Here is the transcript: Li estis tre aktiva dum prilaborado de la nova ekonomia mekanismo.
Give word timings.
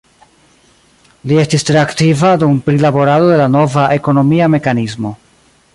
Li 1.31 1.37
estis 1.41 1.67
tre 1.67 1.79
aktiva 1.81 2.33
dum 2.45 2.57
prilaborado 2.69 3.29
de 3.33 3.37
la 3.43 3.49
nova 3.59 3.87
ekonomia 3.99 4.49
mekanismo. 4.57 5.13